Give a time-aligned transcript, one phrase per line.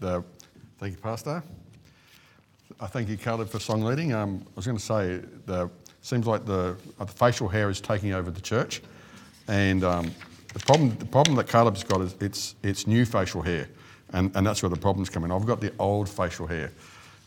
[0.00, 0.24] the,
[0.78, 1.42] thank you, Pastor.
[2.80, 4.12] I thank you, Caleb, for song leading.
[4.12, 5.70] Um, I was going to say, the
[6.02, 8.82] seems like the, uh, the facial hair is taking over the church,
[9.48, 10.10] and um,
[10.52, 13.68] the problem the problem that Caleb's got is it's it's new facial hair,
[14.12, 15.32] and, and that's where the problems come in.
[15.32, 16.72] I've got the old facial hair,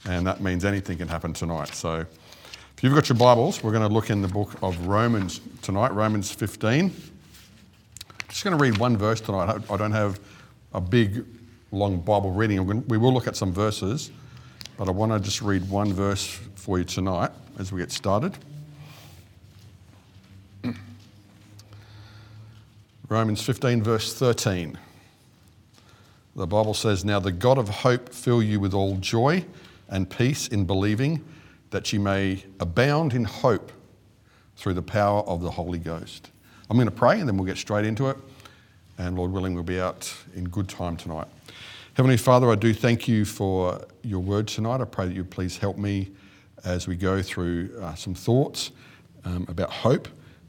[0.05, 1.75] and that means anything can happen tonight.
[1.75, 5.41] So, if you've got your Bibles, we're going to look in the book of Romans
[5.61, 6.91] tonight, Romans 15.
[8.29, 9.61] Just going to read one verse tonight.
[9.69, 10.19] I don't have
[10.73, 11.25] a big,
[11.71, 12.85] long Bible reading.
[12.87, 14.11] We will look at some verses,
[14.77, 16.25] but I want to just read one verse
[16.55, 18.37] for you tonight as we get started.
[23.09, 24.77] Romans 15, verse 13.
[26.35, 29.45] The Bible says, Now the God of hope fill you with all joy
[29.89, 31.23] and peace in believing,
[31.71, 33.71] that you may abound in hope
[34.55, 36.31] through the power of the Holy Ghost.
[36.69, 38.17] I'm going to pray and then we'll get straight into it.
[38.97, 41.27] And Lord willing, we'll be out in good time tonight.
[41.95, 44.79] Heavenly Father, I do thank you for your word tonight.
[44.79, 46.09] I pray that you please help me
[46.63, 48.71] as we go through uh, some thoughts
[49.25, 50.07] um, about hope.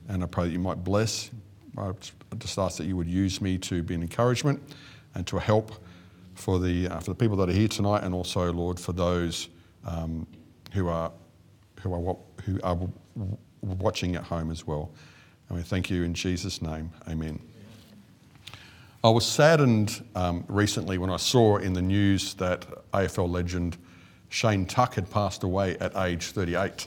[0.08, 1.32] And I pray that you might bless.
[1.76, 1.90] I
[2.38, 4.62] just ask that you would use me to be an encouragement
[5.16, 5.72] and to a help
[6.34, 9.48] for the, uh, for the people that are here tonight, and also, Lord, for those
[9.84, 10.28] um,
[10.72, 11.10] who, are,
[11.80, 12.78] who, are, who are
[13.62, 14.92] watching at home as well.
[15.48, 16.92] And we thank you in Jesus' name.
[17.08, 17.40] Amen.
[19.04, 23.76] I was saddened um, recently when I saw in the news that AFL legend
[24.28, 26.86] Shane Tuck had passed away at age 38.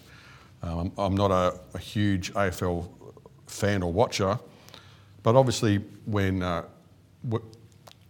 [0.64, 2.88] Um, I'm not a, a, huge AFL
[3.48, 4.40] fan or watcher,
[5.24, 6.64] but obviously when, uh,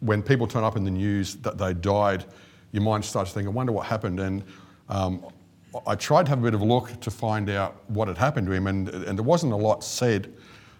[0.01, 2.25] when people turn up in the news that they died,
[2.73, 4.19] your mind starts to think, I wonder what happened.
[4.19, 4.43] And
[4.87, 5.25] um,
[5.87, 8.45] I tried to have a bit of a look to find out what had happened
[8.47, 10.31] to him, and, and there wasn't a lot said,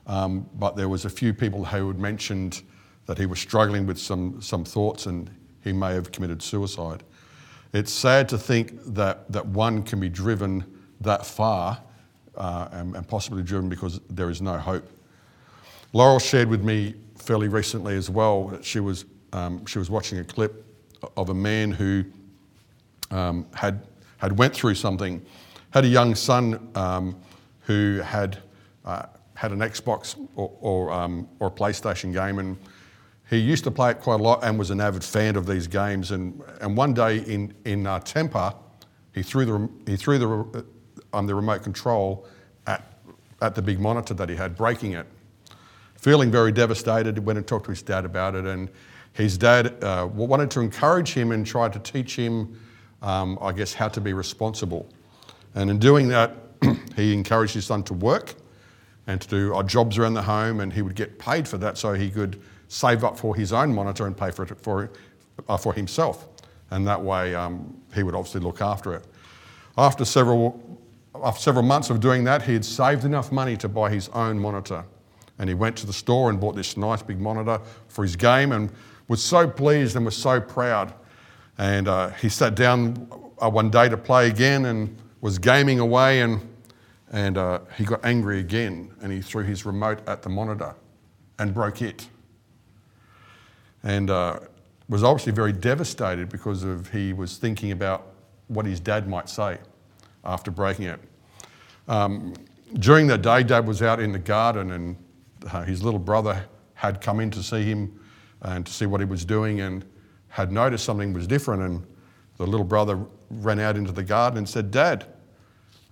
[0.05, 2.61] um, but there was a few people who had mentioned
[3.05, 5.29] that he was struggling with some, some thoughts and
[5.63, 7.03] he may have committed suicide.
[7.73, 10.63] It's sad to think that, that one can be driven
[11.01, 11.79] that far
[12.35, 14.89] uh, and, and, possibly driven because there is no hope.
[15.93, 20.19] Laurel shared with me fairly recently as well that she was, um, she was watching
[20.19, 20.65] a clip
[21.15, 22.03] of a man who
[23.11, 23.85] um, had,
[24.17, 25.25] had went through something,
[25.71, 27.15] had a young son um,
[27.61, 28.37] who had,
[28.83, 29.03] uh,
[29.33, 32.57] had an Xbox or, or, um, or a PlayStation game and
[33.29, 35.67] he used to play it quite a lot and was an avid fan of these
[35.67, 36.11] games.
[36.11, 38.53] And, and one day in, in uh, temper,
[39.13, 42.27] he threw the, he threw the, uh, um, the remote control
[42.67, 42.83] at,
[43.41, 45.07] at the big monitor that he had, breaking it.
[45.95, 48.45] Feeling very devastated, he went and talked to his dad about it.
[48.45, 48.69] And
[49.13, 52.59] his dad uh, wanted to encourage him and tried to teach him,
[53.01, 54.87] um, I guess, how to be responsible.
[55.55, 56.35] And in doing that,
[56.95, 58.35] he encouraged his son to work
[59.07, 61.77] and to do odd jobs around the home, and he would get paid for that
[61.77, 62.41] so he could
[62.75, 64.91] save up for his own monitor and pay for it for,
[65.47, 66.27] uh, for himself.
[66.71, 69.05] And that way um, he would obviously look after it.
[69.77, 70.79] After several,
[71.23, 74.37] after several months of doing that, he had saved enough money to buy his own
[74.37, 74.83] monitor.
[75.39, 78.51] And he went to the store and bought this nice big monitor for his game
[78.51, 78.69] and
[79.07, 80.93] was so pleased and was so proud.
[81.57, 83.07] And uh, he sat down
[83.41, 86.41] uh, one day to play again and was gaming away and,
[87.11, 90.75] and uh, he got angry again and he threw his remote at the monitor
[91.39, 92.07] and broke it
[93.85, 94.39] and uh,
[94.89, 98.07] was obviously very devastated because of he was thinking about
[98.47, 99.59] what his dad might say
[100.25, 100.99] after breaking it.
[101.87, 102.33] Um,
[102.79, 104.97] during the day, Dad was out in the garden, and
[105.51, 107.99] uh, his little brother had come in to see him
[108.41, 109.85] and to see what he was doing, and
[110.27, 111.61] had noticed something was different.
[111.61, 111.85] And
[112.37, 115.05] the little brother ran out into the garden and said, "Dad,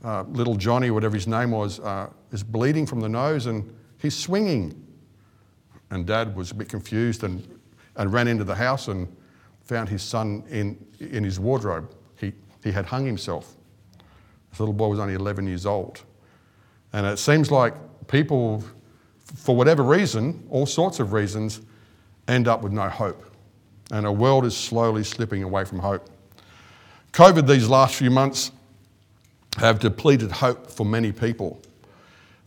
[0.04, 4.18] uh, little Johnny, whatever his name was, uh, is bleeding from the nose, and he's
[4.18, 4.80] swinging."
[5.92, 7.48] And Dad was a bit confused and
[7.96, 9.08] and ran into the house and
[9.62, 11.94] found his son in, in his wardrobe.
[12.20, 12.34] He,
[12.64, 13.56] he had hung himself.
[14.50, 16.02] This little boy was only 11 years old.
[16.92, 17.74] And it seems like
[18.08, 18.64] people,
[19.36, 21.62] for whatever reason, all sorts of reasons,
[22.28, 23.24] end up with no hope.
[23.92, 26.10] And our world is slowly slipping away from hope.
[27.14, 28.52] COVID, these last few months,
[29.58, 31.62] have depleted hope for many people.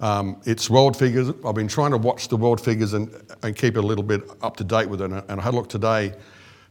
[0.00, 1.31] Um, it's world figures.
[1.44, 4.22] I've been trying to watch the world figures and, and keep it a little bit
[4.43, 5.10] up to date with it.
[5.10, 6.14] And I had a look today,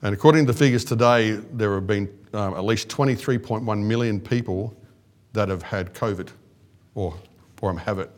[0.01, 4.75] and according to the figures today, there have been um, at least 23.1 million people
[5.33, 6.29] that have had COVID
[6.93, 7.15] or,
[7.61, 8.11] or have it.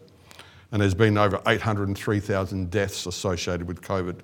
[0.72, 4.20] And there's been over 803,000 deaths associated with COVID.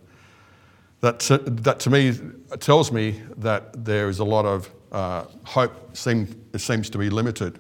[1.00, 2.19] That, to, that to me
[2.59, 7.09] tells me that there is a lot of uh, hope, seem, it seems to be
[7.09, 7.59] limited.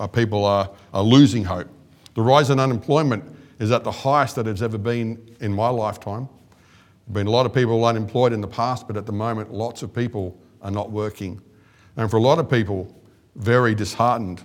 [0.00, 1.68] Uh, people are, are losing hope.
[2.14, 3.24] The rise in unemployment
[3.58, 6.28] is at the highest that it's ever been in my lifetime.
[7.06, 9.82] There've been a lot of people unemployed in the past, but at the moment, lots
[9.82, 11.40] of people are not working.
[11.96, 12.94] And for a lot of people,
[13.36, 14.42] very disheartened.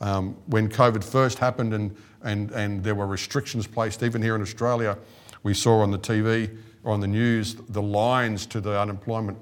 [0.00, 4.42] Um, when COVID first happened and, and, and there were restrictions placed, even here in
[4.42, 4.96] Australia,
[5.42, 9.38] we saw on the TV or on the news the lines to the unemployment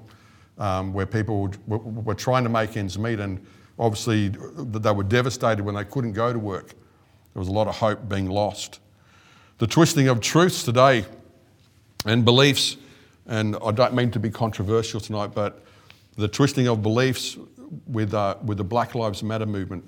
[0.57, 3.19] um, where people were, were trying to make ends meet.
[3.19, 3.45] And
[3.77, 6.73] obviously, they were devastated when they couldn't go to work.
[7.33, 8.79] There was a lot of hope being lost.
[9.57, 11.05] The twisting of truths today
[12.05, 12.77] and beliefs,
[13.27, 15.63] and I don't mean to be controversial tonight, but
[16.15, 17.37] the twisting of beliefs
[17.87, 19.83] with, uh, with the Black Lives Matter movement,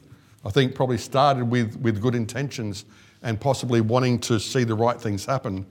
[0.45, 2.85] I think probably started with, with good intentions
[3.23, 5.65] and possibly wanting to see the right things happen.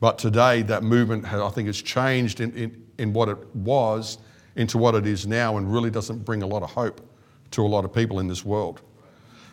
[0.00, 4.18] But today, that movement, has, I think, has changed in, in, in what it was
[4.58, 7.00] into what it is now and really doesn't bring a lot of hope
[7.52, 8.82] to a lot of people in this world.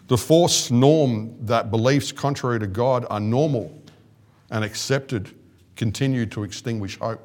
[0.08, 3.82] The false norm that beliefs contrary to God are normal
[4.52, 5.34] and accepted
[5.76, 7.22] continue to extinguish hope.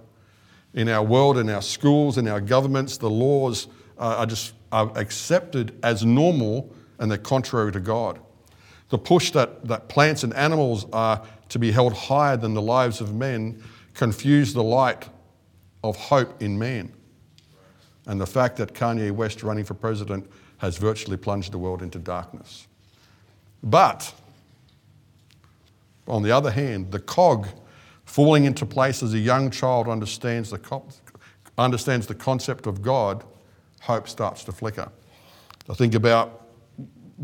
[0.72, 3.68] In our world, in our schools, in our governments, the laws
[3.98, 8.20] are just are accepted as normal and they're contrary to God.
[8.88, 13.00] The push that, that plants and animals are to be held higher than the lives
[13.00, 13.62] of men
[13.94, 15.08] confuse the light
[15.82, 16.92] of hope in man.
[18.06, 21.98] And the fact that Kanye West running for president has virtually plunged the world into
[21.98, 22.66] darkness.
[23.62, 24.12] But,
[26.06, 27.48] on the other hand, the cog
[28.04, 30.82] falling into place as a young child understands the,
[31.58, 33.24] understands the concept of God,
[33.80, 34.90] hope starts to flicker.
[35.68, 36.48] I think about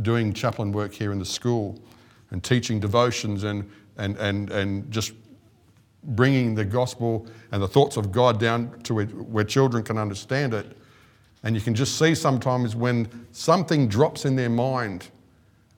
[0.03, 1.81] doing chaplain work here in the school
[2.31, 5.13] and teaching devotions and, and, and, and just
[6.05, 10.55] bringing the gospel and the thoughts of God down to where, where children can understand
[10.55, 10.77] it.
[11.43, 15.09] And you can just see sometimes when something drops in their mind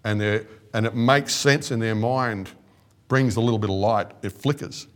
[0.04, 2.50] and, and it makes sense in their mind,
[3.08, 4.86] brings a little bit of light, it flickers.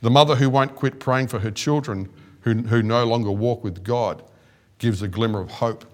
[0.00, 2.08] The mother who won't quit praying for her children
[2.42, 4.22] who, who no longer walk with God
[4.78, 5.84] gives a glimmer of hope.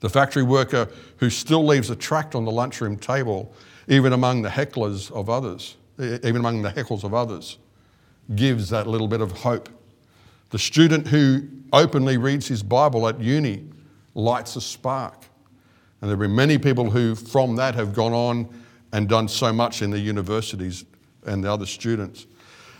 [0.00, 0.88] The factory worker
[1.18, 3.54] who still leaves a tract on the lunchroom table,
[3.86, 7.58] even among the hecklers of others, even among the heckles of others,
[8.34, 9.68] gives that little bit of hope.
[10.50, 13.68] The student who openly reads his Bible at uni
[14.14, 15.26] lights a spark.
[16.00, 18.48] And there have been many people who, from that, have gone on
[18.92, 20.84] and done so much in the universities
[21.26, 22.26] and the other students.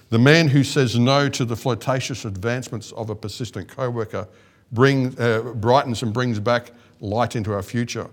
[0.09, 4.27] The man who says no to the flirtatious advancements of a persistent co-worker
[4.73, 8.09] bring, uh, brightens and brings back light into our future.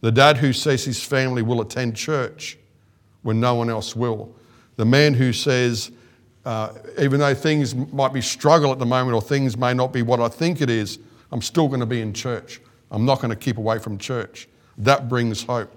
[0.00, 2.58] The dad who says his family will attend church
[3.22, 4.34] when no one else will.
[4.76, 5.90] The man who says,
[6.44, 10.02] uh, even though things might be struggle at the moment or things may not be
[10.02, 10.98] what I think it is,
[11.30, 12.60] I'm still going to be in church.
[12.90, 14.48] I'm not going to keep away from church.
[14.76, 15.72] That brings hope.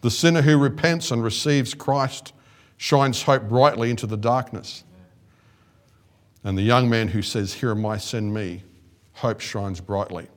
[0.00, 2.32] The sinner who repents and receives Christ
[2.76, 4.84] shines hope brightly into the darkness.
[6.42, 8.62] And the young man who says, Here am I, send me,
[9.12, 10.28] hope shines brightly.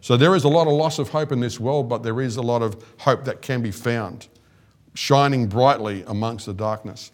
[0.00, 2.36] So there is a lot of loss of hope in this world, but there is
[2.36, 4.26] a lot of hope that can be found,
[4.94, 7.12] shining brightly amongst the darkness.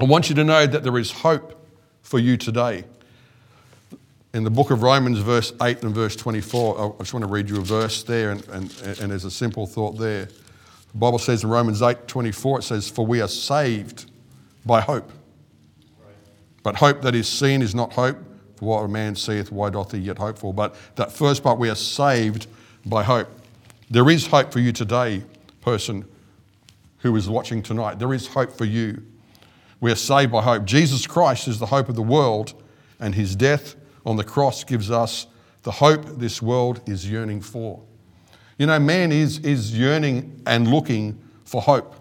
[0.00, 1.64] I want you to know that there is hope
[2.02, 2.84] for you today.
[4.32, 7.48] In the book of Romans, verse 8 and verse 24, I just want to read
[7.48, 10.26] you a verse there, and, and, and there's a simple thought there.
[10.26, 14.08] The Bible says in Romans 8 24, it says, For we are saved
[14.64, 15.10] by hope.
[16.62, 18.18] But hope that is seen is not hope,
[18.54, 20.54] for what a man seeth, why doth he yet hope for?
[20.54, 22.46] But that first part, we are saved
[22.86, 23.28] by hope.
[23.90, 25.24] There is hope for you today,
[25.60, 26.04] person
[26.98, 27.98] who is watching tonight.
[27.98, 29.02] There is hope for you.
[29.80, 30.66] We are saved by hope.
[30.66, 32.54] Jesus Christ is the hope of the world,
[33.00, 35.26] and his death on the cross gives us
[35.62, 37.82] the hope this world is yearning for.
[38.58, 41.94] You know, man is, is yearning and looking for hope,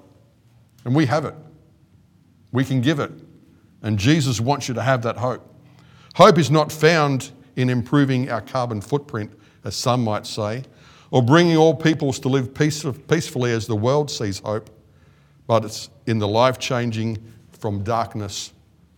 [0.85, 1.35] and we have it.
[2.51, 3.11] We can give it.
[3.81, 5.45] And Jesus wants you to have that hope.
[6.15, 9.31] Hope is not found in improving our carbon footprint,
[9.63, 10.63] as some might say,
[11.11, 14.69] or bringing all peoples to live peace, peacefully as the world sees hope,
[15.47, 17.17] but it's in the life changing
[17.51, 18.53] from darkness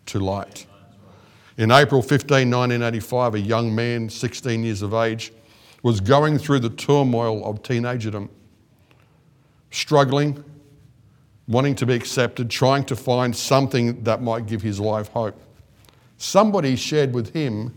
[0.08, 0.66] to light.
[1.58, 5.32] In April 15, 1985, a young man, 16 years of age,
[5.84, 8.30] was going through the turmoil of teenagerdom,
[9.72, 10.44] struggling,
[11.48, 15.40] wanting to be accepted, trying to find something that might give his life hope.
[16.18, 17.76] Somebody shared with him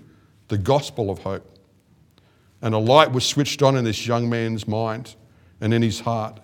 [0.48, 1.50] the gospel of hope.
[2.62, 5.16] And a light was switched on in this young man's mind
[5.60, 6.40] and in his heart.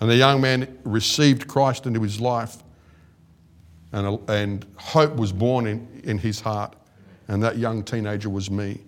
[0.00, 2.62] And the young man received Christ into his life.
[3.92, 6.74] And, and hope was born in, in his heart.
[7.28, 8.80] And that young teenager was me.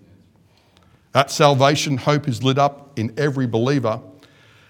[1.13, 4.01] At salvation, hope is lit up in every believer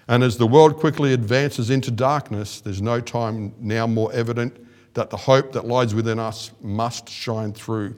[0.08, 4.64] and as the world quickly advances into darkness, there's no time now more evident
[4.94, 7.96] that the hope that lies within us must shine through.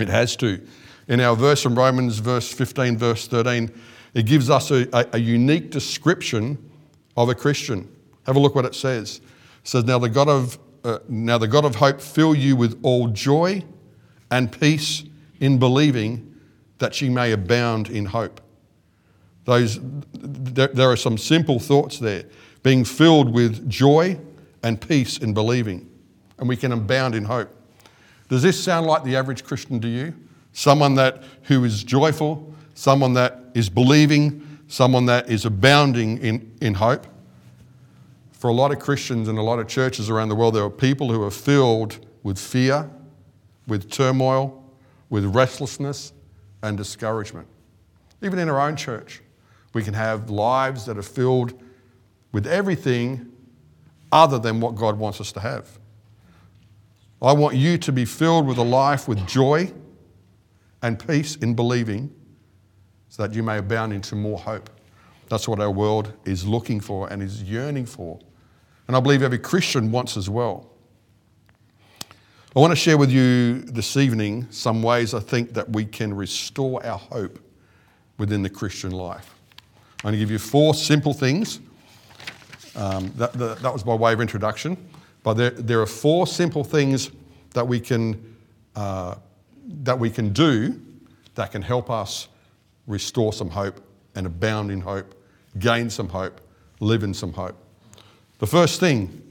[0.00, 0.66] It has to.
[1.08, 3.70] In our verse from Romans, verse 15, verse 13,
[4.14, 6.70] it gives us a, a, a unique description
[7.16, 7.88] of a Christian.
[8.24, 9.18] Have a look what it says.
[9.18, 12.78] It says, Now the God of, uh, now the God of hope fill you with
[12.82, 13.64] all joy
[14.30, 15.04] and peace
[15.40, 16.34] in believing
[16.78, 18.40] that ye may abound in hope.
[19.44, 19.80] Those,
[20.12, 22.24] there, there are some simple thoughts there.
[22.62, 24.18] Being filled with joy
[24.62, 25.90] and peace in believing,
[26.38, 27.50] and we can abound in hope.
[28.28, 30.14] Does this sound like the average Christian to you?
[30.52, 36.74] Someone that who is joyful, someone that is believing, someone that is abounding in, in
[36.74, 37.06] hope.
[38.42, 40.68] For a lot of Christians and a lot of churches around the world, there are
[40.68, 42.90] people who are filled with fear,
[43.68, 44.68] with turmoil,
[45.10, 46.12] with restlessness,
[46.60, 47.46] and discouragement.
[48.20, 49.22] Even in our own church,
[49.74, 51.54] we can have lives that are filled
[52.32, 53.30] with everything
[54.10, 55.78] other than what God wants us to have.
[57.22, 59.72] I want you to be filled with a life with joy
[60.82, 62.12] and peace in believing
[63.08, 64.68] so that you may abound into more hope.
[65.28, 68.18] That's what our world is looking for and is yearning for.
[68.86, 70.68] And I believe every Christian wants as well.
[72.54, 76.12] I want to share with you this evening some ways I think that we can
[76.12, 77.38] restore our hope
[78.18, 79.34] within the Christian life.
[79.98, 81.60] I'm going to give you four simple things.
[82.74, 84.76] Um, that, that, that, was by way of introduction.
[85.22, 87.10] But there, there are four simple things
[87.50, 88.36] that we, can,
[88.74, 89.16] uh,
[89.82, 90.80] that we can do
[91.34, 92.28] that can help us
[92.86, 93.80] restore some hope
[94.14, 95.14] and abound in hope,
[95.58, 96.40] gain some hope,
[96.80, 97.61] live in some hope.
[98.42, 99.22] The first thing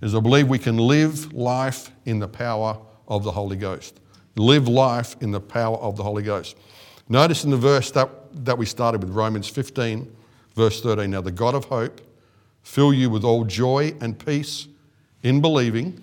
[0.00, 4.00] is I believe we can live life in the power of the Holy Ghost.
[4.36, 6.56] Live life in the power of the Holy Ghost.
[7.06, 8.08] Notice in the verse that,
[8.46, 10.10] that we started with, Romans 15,
[10.54, 11.10] verse 13.
[11.10, 12.00] Now, the God of hope
[12.62, 14.66] fill you with all joy and peace
[15.22, 16.02] in believing,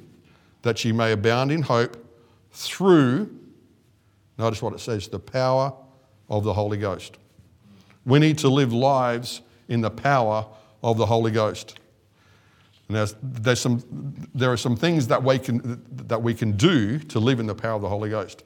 [0.61, 1.97] that ye may abound in hope
[2.51, 3.35] through,
[4.37, 5.73] notice what it says, the power
[6.29, 7.17] of the Holy Ghost.
[8.05, 10.45] We need to live lives in the power
[10.83, 11.79] of the Holy Ghost.
[12.91, 13.81] And there's, there's some,
[14.35, 17.55] there are some things that we, can, that we can do to live in the
[17.55, 18.43] power of the Holy Ghost.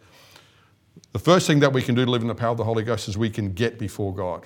[1.13, 2.83] The first thing that we can do to live in the power of the Holy
[2.83, 4.45] Ghost is we can get before God.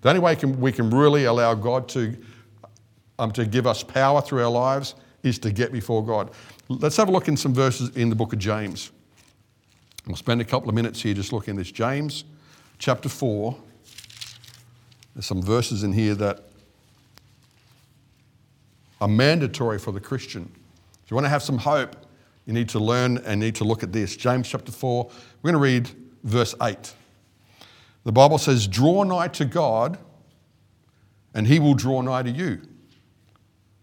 [0.00, 2.16] The only way can, we can really allow God to,
[3.20, 6.32] um, to give us power through our lives is to get before God.
[6.68, 8.90] Let's have a look in some verses in the book of James.
[10.08, 11.70] We'll spend a couple of minutes here just looking at this.
[11.70, 12.24] James
[12.80, 13.56] chapter 4.
[15.14, 16.49] There's some verses in here that
[19.00, 20.50] are mandatory for the Christian.
[21.04, 21.96] If you want to have some hope,
[22.46, 24.16] you need to learn and need to look at this.
[24.16, 25.04] James chapter 4,
[25.42, 25.90] we're going to read
[26.24, 26.94] verse 8.
[28.04, 29.98] The Bible says, Draw nigh to God,
[31.34, 32.62] and he will draw nigh to you.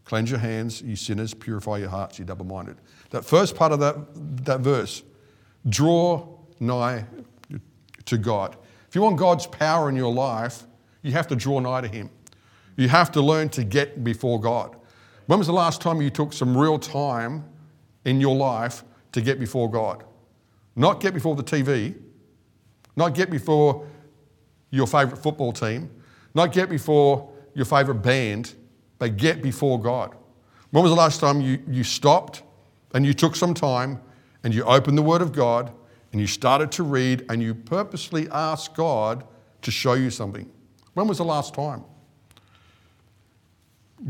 [0.05, 2.77] Cleanse your hands, you sinners, purify your hearts, you double minded.
[3.09, 3.97] That first part of that,
[4.45, 5.03] that verse,
[5.67, 6.27] draw
[6.59, 7.05] nigh
[8.05, 8.55] to God.
[8.87, 10.63] If you want God's power in your life,
[11.01, 12.09] you have to draw nigh to Him.
[12.77, 14.77] You have to learn to get before God.
[15.27, 17.45] When was the last time you took some real time
[18.05, 20.03] in your life to get before God?
[20.75, 21.95] Not get before the TV,
[22.95, 23.85] not get before
[24.71, 25.89] your favourite football team,
[26.33, 28.53] not get before your favourite band,
[28.99, 30.15] but get before God.
[30.71, 32.43] When was the last time you, you stopped
[32.93, 34.01] and you took some time
[34.43, 35.73] and you opened the Word of God
[36.11, 39.25] and you started to read and you purposely asked God
[39.61, 40.49] to show you something?
[40.93, 41.83] When was the last time?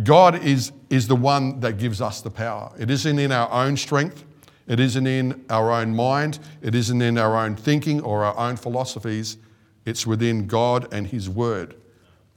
[0.04, 2.74] God is, is the one that gives us the power.
[2.78, 4.26] It isn't in our own strength,
[4.68, 8.58] it isn't in our own mind, it isn't in our own thinking or our own
[8.58, 9.38] philosophies.
[9.86, 11.76] It's within God and His Word.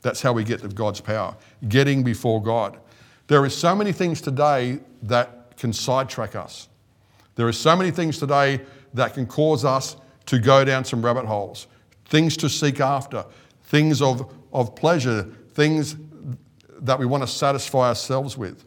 [0.03, 1.37] That's how we get God's power,
[1.69, 2.79] getting before God.
[3.27, 6.69] There are so many things today that can sidetrack us.
[7.35, 8.61] There are so many things today
[8.95, 11.67] that can cause us to go down some rabbit holes,
[12.07, 13.25] things to seek after,
[13.65, 15.97] things of, of pleasure, things
[16.85, 18.65] that we want to satisfy ourselves with,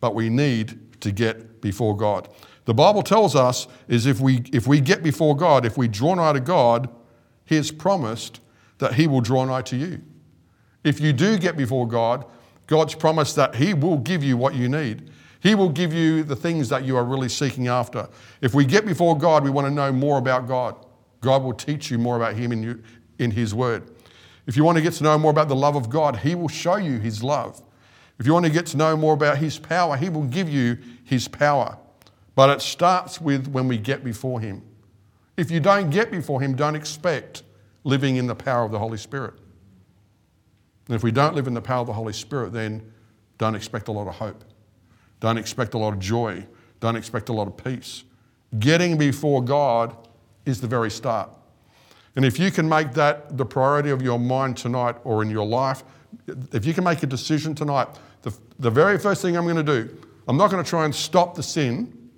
[0.00, 2.28] but we need to get before God.
[2.64, 6.14] The Bible tells us is if we if we get before God, if we draw
[6.14, 6.88] nigh to God,
[7.44, 8.40] He has promised
[8.78, 10.02] that He will draw nigh to you.
[10.84, 12.24] If you do get before God,
[12.66, 15.10] God's promised that He will give you what you need.
[15.40, 18.08] He will give you the things that you are really seeking after.
[18.40, 20.76] If we get before God, we want to know more about God.
[21.20, 22.82] God will teach you more about Him in, you,
[23.18, 23.90] in His Word.
[24.46, 26.48] If you want to get to know more about the love of God, He will
[26.48, 27.62] show you His love.
[28.18, 30.78] If you want to get to know more about His power, He will give you
[31.04, 31.78] His power.
[32.34, 34.62] But it starts with when we get before Him.
[35.36, 37.42] If you don't get before Him, don't expect
[37.84, 39.34] living in the power of the Holy Spirit.
[40.86, 42.92] And if we don't live in the power of the Holy Spirit, then
[43.38, 44.44] don't expect a lot of hope.
[45.20, 46.46] Don't expect a lot of joy.
[46.80, 48.04] don't expect a lot of peace.
[48.58, 49.94] Getting before God
[50.46, 51.30] is the very start.
[52.20, 55.46] And if you can make that the priority of your mind tonight or in your
[55.46, 55.84] life,
[56.52, 57.88] if you can make a decision tonight,
[58.20, 59.96] the, the very first thing I'm going to do,
[60.28, 62.10] I'm not going to try and stop the sin.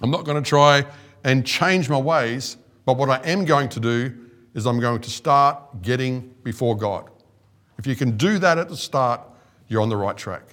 [0.00, 0.86] I'm not going to try
[1.24, 2.56] and change my ways.
[2.84, 4.16] But what I am going to do
[4.54, 7.10] is I'm going to start getting before God.
[7.78, 9.22] If you can do that at the start,
[9.66, 10.44] you're on the right track.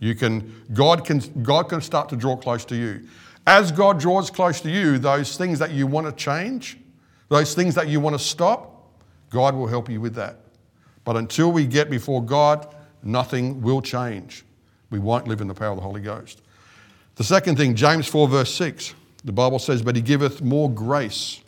[0.00, 3.06] You can, God can, God can start to draw close to you.
[3.46, 6.78] As God draws close to you, those things that you want to change,
[7.28, 8.92] those things that you want to stop,
[9.30, 10.38] God will help you with that.
[11.04, 14.44] But until we get before God, nothing will change.
[14.90, 16.42] We won't live in the power of the Holy Ghost.
[17.16, 21.40] The second thing, James 4, verse 6, the Bible says, But he giveth more grace.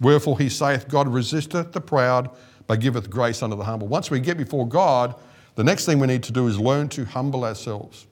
[0.00, 2.30] Wherefore he saith, God resisteth the proud,
[2.66, 3.88] but giveth grace unto the humble.
[3.88, 5.14] Once we get before God,
[5.56, 8.06] the next thing we need to do is learn to humble ourselves.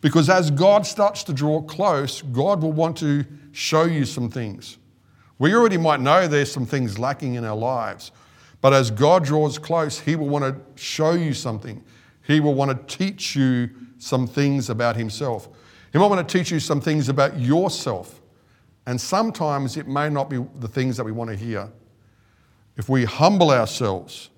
[0.00, 4.76] Because as God starts to draw close, God will want to show you some things.
[5.38, 8.12] We already might know there's some things lacking in our lives,
[8.60, 11.82] but as God draws close, He will want to show you something.
[12.26, 15.48] He will want to teach you some things about Himself.
[15.92, 18.20] He might want to teach you some things about yourself.
[18.86, 21.70] And sometimes it may not be the things that we want to hear.
[22.76, 24.30] If we humble ourselves,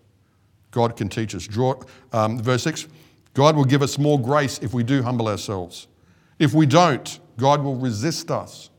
[0.70, 1.46] God can teach us.
[1.46, 1.80] Draw,
[2.12, 2.88] um, verse 6
[3.34, 5.88] God will give us more grace if we do humble ourselves.
[6.38, 8.70] If we don't, God will resist us.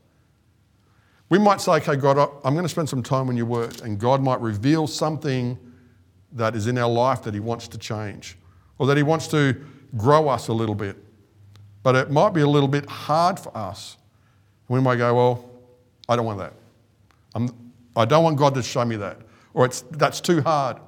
[1.30, 3.98] We might say, okay, God, I'm going to spend some time in your word, and
[3.98, 5.58] God might reveal something
[6.32, 8.38] that is in our life that He wants to change,
[8.78, 9.56] or that He wants to
[9.96, 10.96] grow us a little bit.
[11.82, 13.96] But it might be a little bit hard for us.
[14.68, 15.50] And we might go, well,
[16.08, 16.54] I don't want that.
[17.34, 19.18] I'm, I don't want God to show me that,
[19.54, 20.78] or it's, that's too hard.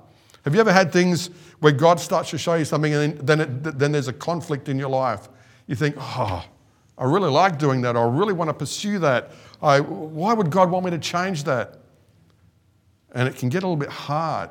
[0.45, 1.29] Have you ever had things
[1.61, 4.79] where God starts to show you something and then, it, then there's a conflict in
[4.79, 5.29] your life?
[5.67, 6.45] You think, oh,
[7.01, 9.33] I really like doing that, I really want to pursue that.
[9.63, 11.79] I, why would God want me to change that?
[13.13, 14.51] And it can get a little bit hard.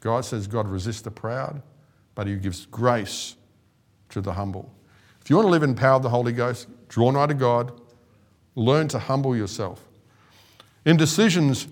[0.00, 1.62] God says God resists the proud,
[2.14, 3.36] but He gives grace
[4.08, 4.72] to the humble.
[5.20, 7.78] If you want to live in power of the Holy Ghost, draw nigh to God,
[8.54, 9.86] learn to humble yourself.
[10.86, 11.68] In decisions,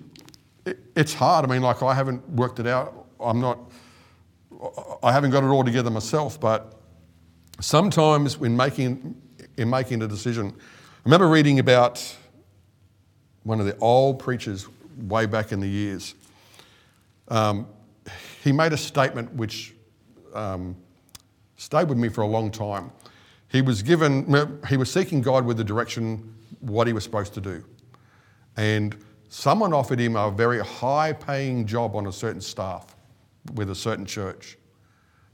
[0.95, 1.47] it's hard.
[1.47, 3.07] I mean, like I haven't worked it out.
[3.19, 3.59] I'm not,
[5.03, 6.79] I haven't got it all together myself, but
[7.61, 9.21] sometimes when making,
[9.59, 12.17] in making a decision, I remember reading about
[13.43, 14.67] one of the old preachers
[14.97, 16.15] way back in the years.
[17.29, 17.67] Um,
[18.43, 19.75] he made a statement which
[20.33, 20.77] um,
[21.57, 22.91] stayed with me for a long time.
[23.49, 27.41] He was given, he was seeking God with the direction what he was supposed to
[27.41, 27.65] do.
[28.57, 28.97] And
[29.29, 32.95] someone offered him a very high paying job on a certain staff
[33.55, 34.59] with a certain church.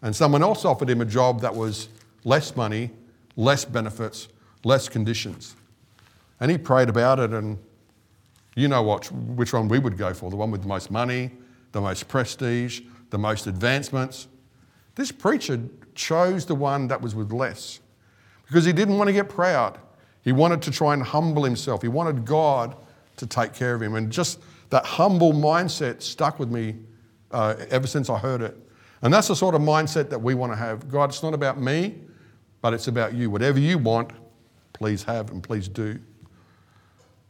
[0.03, 1.89] And someone else offered him a job that was
[2.25, 2.91] less money,
[3.37, 4.29] less benefits,
[4.65, 5.57] less conditions.
[6.41, 7.59] And he prayed about it and
[8.57, 11.33] you know what, which one we would go for the one with the most money,
[11.73, 14.29] the most prestige, the most advancements.
[14.95, 15.61] This preacher
[15.95, 17.81] chose the one that was with less
[18.47, 19.79] because he didn't want to get proud.
[20.23, 21.83] He wanted to try and humble himself.
[21.83, 22.77] He wanted God
[23.17, 23.95] to take care of him.
[23.95, 26.77] And just that humble mindset stuck with me
[27.31, 28.57] uh, ever since I heard it.
[29.03, 30.89] And that's the sort of mindset that we want to have.
[30.89, 31.97] God, it's not about me,
[32.65, 33.29] but it's about you.
[33.29, 34.13] Whatever you want,
[34.73, 36.01] please have and please do.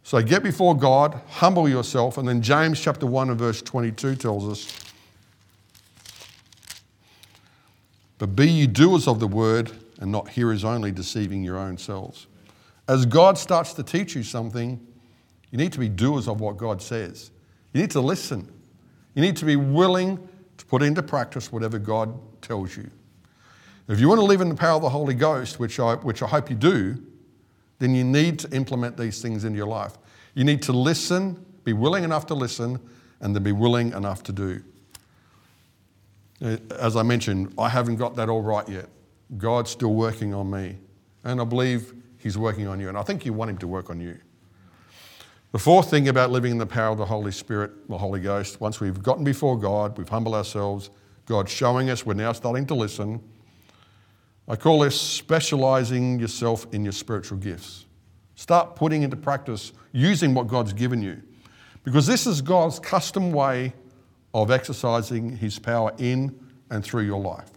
[0.04, 4.48] So get before God, humble yourself, and then James chapter 1 and verse 22 tells
[4.48, 4.92] us,
[8.18, 12.28] But be ye doers of the word and not hearers only, deceiving your own selves.
[12.86, 14.80] As God starts to teach you something,
[15.50, 17.32] you need to be doers of what God says.
[17.72, 18.48] You need to listen.
[19.16, 22.88] You need to be willing to put into practice whatever God tells you.
[23.86, 26.22] If you want to live in the power of the Holy Ghost, which I, which
[26.22, 27.02] I hope you do,
[27.78, 29.98] then you need to implement these things into your life.
[30.34, 32.80] You need to listen, be willing enough to listen,
[33.20, 34.62] and then be willing enough to do.
[36.42, 38.88] Uh, as I mentioned, I haven't got that all right yet.
[39.36, 40.78] God's still working on me,
[41.22, 43.90] and I believe He's working on you, and I think you want Him to work
[43.90, 44.18] on you.
[45.52, 48.60] The fourth thing about living in the power of the Holy Spirit, the Holy Ghost,
[48.60, 50.90] once we've gotten before God, we've humbled ourselves,
[51.26, 53.20] God's showing us, we're now starting to listen.
[54.46, 57.86] I call this specializing yourself in your spiritual gifts.
[58.34, 61.22] Start putting into practice using what God's given you.
[61.82, 63.72] Because this is God's custom way
[64.34, 66.38] of exercising His power in
[66.70, 67.50] and through your life.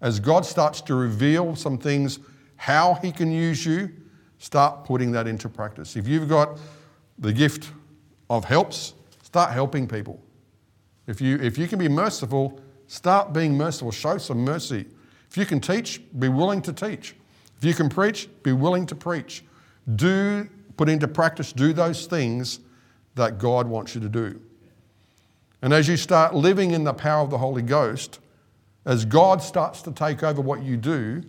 [0.00, 2.18] As God starts to reveal some things,
[2.56, 3.90] how He can use you,
[4.38, 5.96] start putting that into practice.
[5.96, 6.58] If you've got
[7.18, 7.70] the gift
[8.28, 10.20] of helps, start helping people.
[11.06, 13.92] If you, if you can be merciful, start being merciful.
[13.92, 14.86] Show some mercy.
[15.34, 17.16] If you can teach, be willing to teach.
[17.58, 19.42] If you can preach, be willing to preach.
[19.96, 22.60] Do, put into practice, do those things
[23.16, 24.40] that God wants you to do.
[25.60, 28.20] And as you start living in the power of the Holy Ghost,
[28.84, 31.24] as God starts to take over what you do,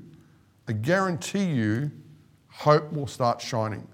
[0.68, 1.90] I guarantee you,
[2.50, 3.88] hope will start shining.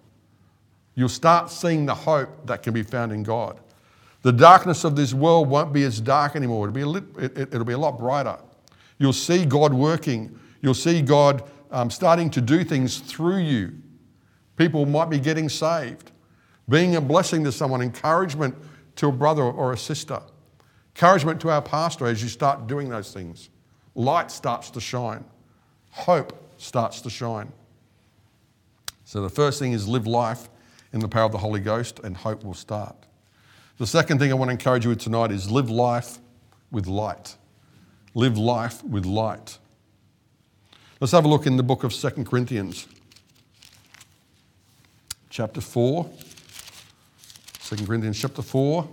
[0.94, 3.62] You'll start seeing the hope that can be found in God.
[4.24, 6.68] The darkness of this world won't be as dark anymore.
[6.68, 8.38] It'll be a, lit, it, will be a lot brighter.
[9.02, 10.40] You'll see God working.
[10.62, 13.74] You'll see God um, starting to do things through you.
[14.58, 16.12] People might be getting saved,
[16.70, 18.54] being a blessing to someone, encouragement
[18.98, 20.22] to a brother or a sister,
[20.96, 23.50] encouragement to our pastor as you start doing those things.
[23.96, 25.26] Light starts to shine,
[25.90, 27.52] hope starts to shine.
[29.04, 30.48] So the first thing is live life
[30.94, 32.96] in the power of the Holy Ghost, and hope will start.
[33.80, 36.20] The second thing I want to encourage you with tonight is live life
[36.70, 37.36] with light.
[38.14, 39.58] Live life with light.
[41.00, 42.88] Let's have a look in the book of 2 Corinthians,
[45.30, 46.10] chapter 4.
[47.64, 48.88] 2 Corinthians chapter 4.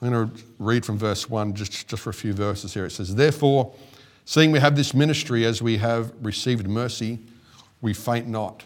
[0.00, 2.86] I'm going to read from verse 1 just, just for a few verses here.
[2.86, 3.72] It says, Therefore,
[4.24, 7.20] seeing we have this ministry as we have received mercy,
[7.80, 8.64] we faint not,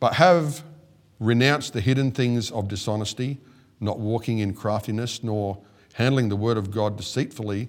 [0.00, 0.64] but have
[1.20, 3.38] renounced the hidden things of dishonesty,
[3.78, 5.58] not walking in craftiness, nor
[5.94, 7.68] handling the word of God deceitfully,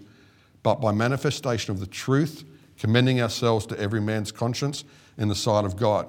[0.63, 2.43] but by manifestation of the truth,
[2.77, 4.83] commending ourselves to every man's conscience
[5.17, 6.07] in the sight of God.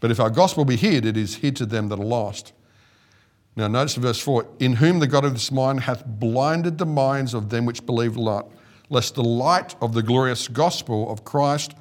[0.00, 2.52] But if our gospel be hid, it is hid to them that are lost.
[3.56, 7.34] Now, notice verse 4 In whom the God of this mind hath blinded the minds
[7.34, 8.50] of them which believe not,
[8.90, 11.74] lest the light of the glorious gospel of Christ,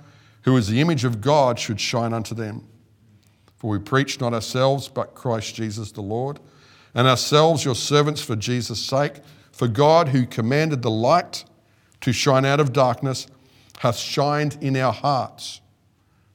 [0.44, 2.68] who is the image of God, should shine unto them.
[3.58, 6.40] For we preach not ourselves, but Christ Jesus the Lord,
[6.98, 9.22] and ourselves your servants for Jesus' sake.
[9.52, 11.46] For God, who commanded the light
[12.02, 13.28] to shine out of darkness,
[13.78, 15.62] hath shined in our hearts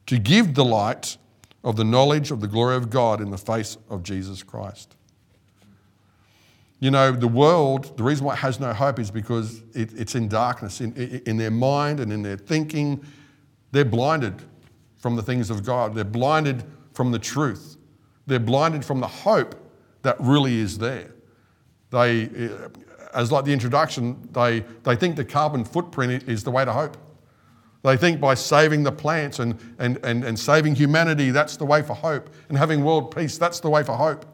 [0.05, 1.17] to give the light
[1.65, 4.95] of the knowledge of the glory of God in the face of Jesus Christ.
[6.79, 10.15] You know, the world, the reason why it has no hope is because it, it's
[10.15, 10.79] in darkness.
[10.79, 10.93] In,
[11.25, 13.05] in their mind and in their thinking,
[13.73, 14.41] they're blinded
[14.95, 15.93] from the things of God.
[15.93, 17.75] They're blinded from the truth.
[18.27, 19.59] They're blinded from the hope
[20.03, 21.11] that really is there.
[21.89, 22.69] They, uh,
[23.13, 26.97] as like the introduction, they, they think the carbon footprint is the way to hope.
[27.83, 31.81] They think by saving the plants and, and, and, and saving humanity, that's the way
[31.81, 32.29] for hope.
[32.47, 34.25] And having world peace, that's the way for hope.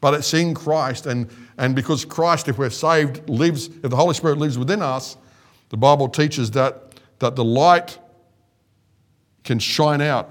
[0.00, 1.06] But it's in Christ.
[1.06, 5.18] And, and because Christ, if we're saved, lives, if the Holy Spirit lives within us,
[5.68, 7.98] the Bible teaches that, that the light
[9.44, 10.30] can shine out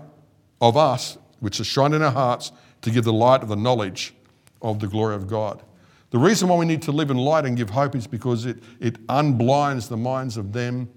[0.60, 2.52] of us which is shine in our hearts
[2.82, 4.14] to give the light of the knowledge
[4.62, 5.64] of the glory of God.
[6.12, 8.64] The reason why we need to live in light and give hope is because it,
[8.80, 10.90] it unblinds the minds of them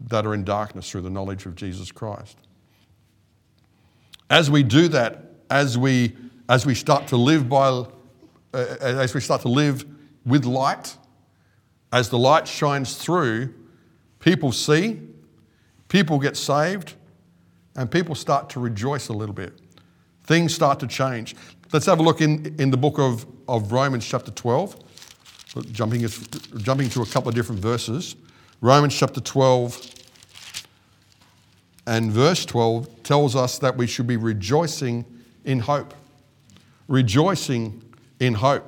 [0.00, 2.36] that are in darkness through the knowledge of Jesus Christ.
[4.30, 6.14] As we do that, as we,
[6.48, 7.86] as we start to live by, uh,
[8.52, 9.84] as we start to live
[10.26, 10.96] with light,
[11.90, 13.54] as the light shines through,
[14.18, 15.00] people see,
[15.88, 16.94] people get saved,
[17.76, 19.58] and people start to rejoice a little bit.
[20.24, 21.34] Things start to change.
[21.70, 24.74] Let's have a look in, in the book of, of Romans, chapter 12,
[25.70, 26.08] jumping,
[26.56, 28.16] jumping to a couple of different verses.
[28.62, 29.94] Romans chapter 12
[31.86, 35.04] and verse 12 tells us that we should be rejoicing
[35.44, 35.92] in hope.
[36.86, 37.82] Rejoicing
[38.18, 38.64] in hope.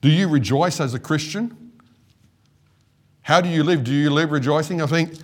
[0.00, 1.72] Do you rejoice as a Christian?
[3.22, 3.82] How do you live?
[3.82, 4.80] Do you live rejoicing?
[4.80, 5.14] I think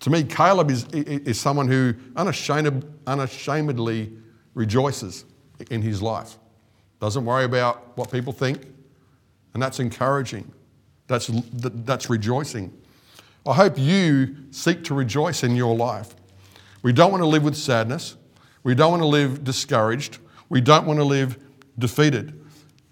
[0.00, 4.12] to me, Caleb is, is someone who unashamed, unashamedly
[4.54, 5.24] rejoices
[5.70, 6.36] in his life.
[7.00, 8.66] Doesn't worry about what people think,
[9.54, 10.50] and that's encouraging.
[11.08, 12.72] That's, that's rejoicing.
[13.46, 16.14] I hope you seek to rejoice in your life.
[16.82, 18.16] We don't want to live with sadness.
[18.62, 20.18] We don't want to live discouraged.
[20.48, 21.38] We don't want to live
[21.78, 22.38] defeated.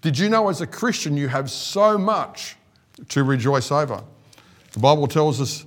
[0.01, 2.57] Did you know as a Christian you have so much
[3.09, 4.03] to rejoice over?
[4.73, 5.65] The Bible tells us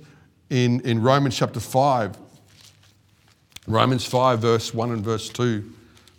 [0.49, 2.17] in, in Romans chapter 5.
[3.67, 5.71] Romans 5, verse 1 and verse 2.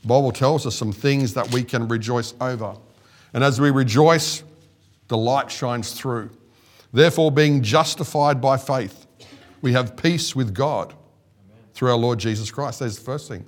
[0.07, 2.77] Bible tells us some things that we can rejoice over.
[3.33, 4.45] And as we rejoice,
[5.09, 6.31] the light shines through.
[6.92, 9.07] Therefore, being justified by faith,
[9.61, 10.95] we have peace with God
[11.75, 12.79] through our Lord Jesus Christ.
[12.79, 13.45] There's the first thing.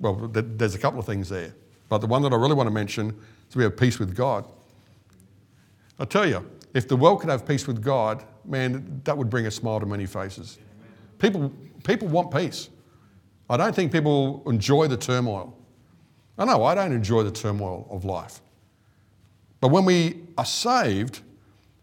[0.00, 1.54] Well, there's a couple of things there.
[1.88, 3.14] But the one that I really want to mention
[3.48, 4.46] is we have peace with God.
[5.98, 9.46] I tell you, if the world could have peace with God, man, that would bring
[9.46, 10.58] a smile to many faces.
[11.18, 11.52] People,
[11.84, 12.70] people want peace.
[13.50, 15.56] I don't think people enjoy the turmoil.
[16.38, 18.40] I know I don't enjoy the turmoil of life.
[19.60, 21.20] But when we are saved,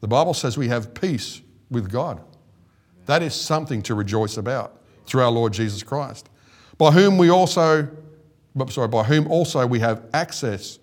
[0.01, 2.21] the Bible says we have peace with God.
[3.05, 6.29] That is something to rejoice about through our Lord Jesus Christ.
[6.77, 7.89] by whom we also,
[8.69, 10.79] sorry, by whom also we have access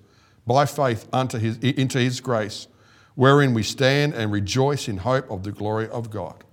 [0.47, 2.69] by faith unto his, into his grace,
[3.15, 6.45] wherein we stand and rejoice in hope of the glory of God.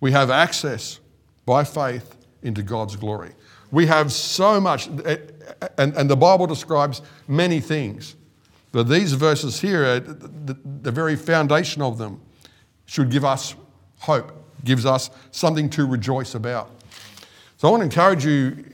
[0.00, 1.00] We have access
[1.46, 3.32] by faith into God's glory.
[3.70, 5.16] We have so much, eh,
[5.78, 8.16] and, and the Bible describes many things.
[8.72, 12.20] But these verses here, uh, the, the very foundation of them,
[12.86, 13.54] should give us
[13.98, 14.32] hope,
[14.64, 16.70] gives us something to rejoice about.
[17.56, 18.64] So I want to encourage you,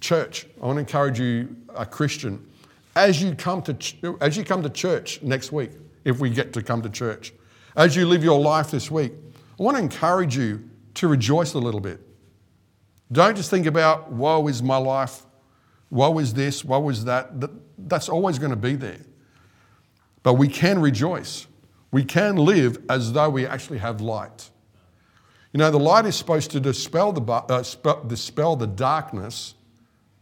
[0.00, 2.44] church, I want to encourage you, a Christian,
[2.96, 5.70] as you come to, as you come to church next week,
[6.04, 7.32] if we get to come to church,
[7.76, 9.12] as you live your life this week,
[9.58, 12.00] I want to encourage you to rejoice a little bit.
[13.12, 15.22] Don't just think about, woe is my life,
[15.90, 17.30] woe is this, woe is that.
[17.78, 19.00] That's always going to be there.
[20.22, 21.46] But we can rejoice.
[21.92, 24.50] We can live as though we actually have light.
[25.52, 29.54] You know, the light is supposed to dispel the, uh, dispel the darkness,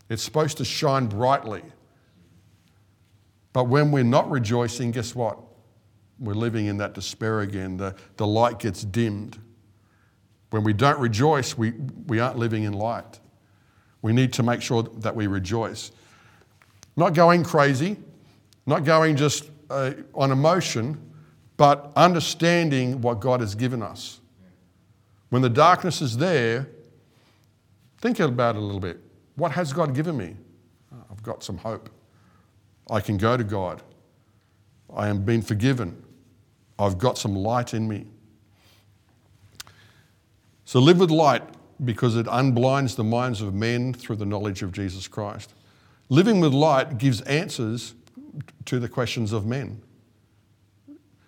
[0.08, 1.62] it's supposed to shine brightly.
[3.52, 5.38] But when we're not rejoicing, guess what?
[6.18, 7.76] We're living in that despair again.
[7.76, 9.38] The, the light gets dimmed.
[10.50, 11.72] When we don't rejoice, we,
[12.06, 13.18] we aren't living in light.
[14.04, 15.90] We need to make sure that we rejoice.
[16.94, 17.96] Not going crazy,
[18.66, 21.00] not going just uh, on emotion,
[21.56, 24.20] but understanding what God has given us.
[25.30, 26.68] When the darkness is there,
[27.96, 29.00] think about it a little bit.
[29.36, 30.36] What has God given me?
[31.10, 31.88] I've got some hope.
[32.90, 33.82] I can go to God.
[34.94, 36.04] I am being forgiven.
[36.78, 38.04] I've got some light in me.
[40.66, 41.42] So live with light
[41.82, 45.54] because it unblinds the minds of men through the knowledge of Jesus Christ.
[46.08, 47.94] Living with light gives answers
[48.66, 49.80] to the questions of men.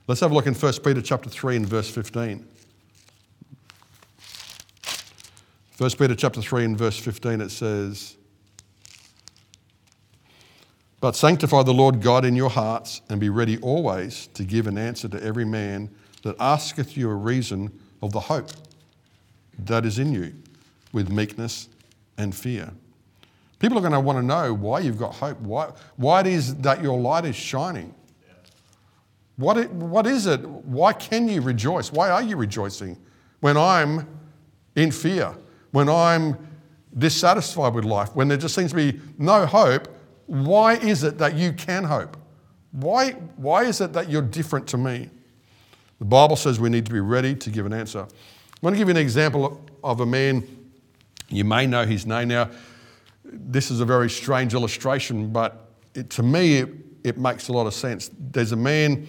[0.06, 2.46] Let's have a look in 1 Peter chapter 3 and verse 15.
[5.78, 8.16] 1 Peter chapter 3 and verse 15 it says,
[11.00, 14.78] But sanctify the Lord God in your hearts, and be ready always to give an
[14.78, 15.90] answer to every man
[16.22, 18.50] that asketh you a reason of the hope
[19.64, 20.34] that is in you,
[20.92, 21.68] with meekness
[22.18, 22.72] and fear.
[23.58, 26.56] People are going to want to know why you've got hope, why, why it is
[26.56, 27.94] that your light is shining.
[29.36, 30.40] What, it, what is it?
[30.40, 31.92] Why can you rejoice?
[31.92, 32.96] Why are you rejoicing
[33.40, 34.06] when I'm
[34.76, 35.34] in fear,
[35.72, 36.36] when I'm
[36.96, 39.88] dissatisfied with life, when there just seems to be no hope?
[40.26, 42.16] Why is it that you can hope?
[42.72, 45.10] Why, why is it that you're different to me?
[45.98, 48.06] The Bible says we need to be ready to give an answer.
[48.56, 50.46] I want to give you an example of a man.
[51.28, 52.50] You may know his name now
[53.32, 56.68] this is a very strange illustration, but it, to me, it,
[57.04, 58.10] it makes a lot of sense.
[58.18, 59.06] There's a man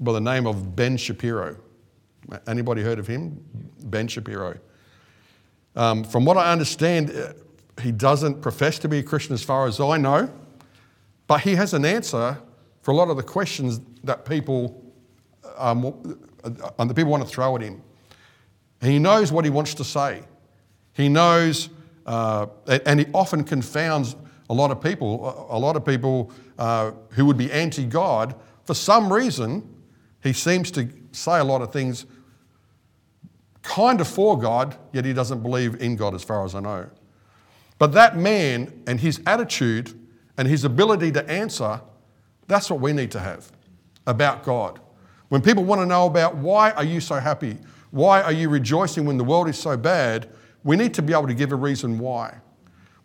[0.00, 1.56] by the name of Ben Shapiro.
[2.46, 3.42] Anybody heard of him?
[3.84, 4.58] Ben Shapiro.
[5.76, 7.32] Um, from what I understand, uh,
[7.82, 10.30] he doesn't profess to be a Christian as far as I know,
[11.26, 12.38] but he has an answer
[12.82, 14.82] for a lot of the questions that people,
[15.56, 17.82] um, uh, the people want to throw at him.
[18.86, 20.22] He knows what he wants to say.
[20.92, 21.70] He knows
[22.06, 22.46] uh,
[22.86, 24.16] and he often confounds
[24.50, 25.46] a lot of people.
[25.50, 29.68] A lot of people uh, who would be anti God, for some reason,
[30.22, 32.06] he seems to say a lot of things
[33.62, 36.90] kind of for God, yet he doesn't believe in God, as far as I know.
[37.78, 39.98] But that man and his attitude
[40.36, 41.80] and his ability to answer,
[42.46, 43.50] that's what we need to have
[44.06, 44.80] about God.
[45.28, 47.56] When people want to know about why are you so happy?
[47.94, 50.28] Why are you rejoicing when the world is so bad?
[50.64, 52.38] We need to be able to give a reason why.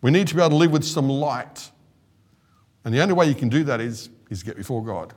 [0.02, 1.70] We need to be able to live with some light.
[2.84, 5.14] And the only way you can do that is, is get before God.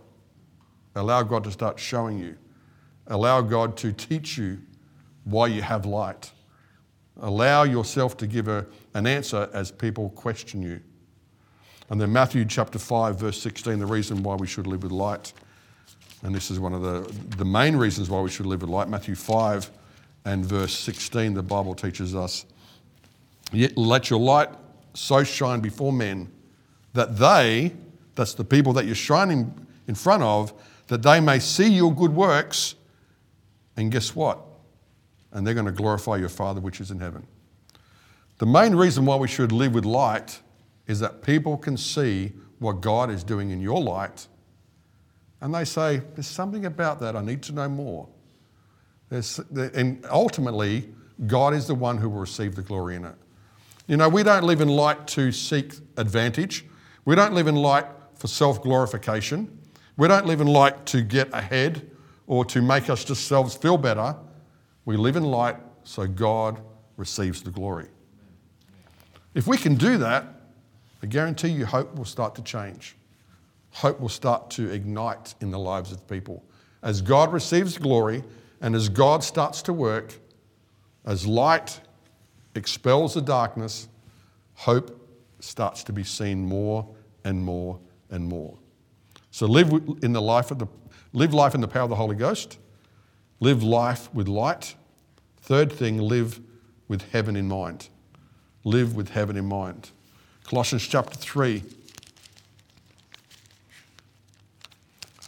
[0.94, 2.38] Allow God to start showing you.
[3.08, 4.62] Allow God to teach you
[5.24, 6.32] why you have light.
[7.20, 10.82] Allow yourself to give a, an answer as people question you.
[11.90, 15.34] And then Matthew chapter 5, verse 16, the reason why we should live with light.
[16.24, 18.88] And this is one of the, the main reasons why we should live with light.
[18.88, 19.70] Matthew 5,
[20.26, 22.46] and verse 16, the Bible teaches us,
[23.52, 24.50] Yet let your light
[24.94, 26.32] so shine before men
[26.94, 27.74] that they,
[28.16, 29.54] that's the people that you're shining
[29.88, 30.54] in front of,
[30.88, 32.76] that they may see your good works.
[33.76, 34.40] And guess what?
[35.32, 37.26] And they're going to glorify your Father which is in heaven.
[38.38, 40.40] The main reason why we should live with light
[40.88, 44.28] is that people can see what God is doing in your light.
[45.44, 47.18] And they say, There's something about that.
[47.18, 48.08] I need to know more.
[49.10, 50.90] There's, and ultimately,
[51.28, 53.16] God is the one who will receive the glory in it.
[53.86, 56.66] You know, we don't live in light to seek advantage.
[57.04, 59.60] We don't live in light for self glorification.
[59.98, 61.92] We don't live in light to get ahead
[62.26, 64.16] or to make us just selves feel better.
[64.86, 66.62] We live in light so God
[66.96, 67.88] receives the glory.
[69.34, 70.26] If we can do that,
[71.02, 72.96] I guarantee you hope will start to change.
[73.74, 76.44] Hope will start to ignite in the lives of people.
[76.82, 78.24] As God receives glory
[78.62, 80.14] and as God starts to work,
[81.06, 81.82] as light
[82.56, 83.88] expels the darkness,
[84.54, 85.00] hope
[85.40, 86.88] starts to be seen more
[87.24, 88.58] and more and more.
[89.32, 89.72] So live
[90.04, 90.68] in the life of the
[91.12, 92.60] live life in the power of the Holy Ghost.
[93.40, 94.76] Live life with light.
[95.42, 96.40] Third thing, live
[96.88, 97.90] with heaven in mind.
[98.64, 99.90] Live with heaven in mind.
[100.44, 101.64] Colossians chapter 3,